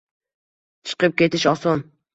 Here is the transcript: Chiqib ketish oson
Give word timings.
Chiqib 0.91 1.17
ketish 1.23 1.49
oson 1.57 1.89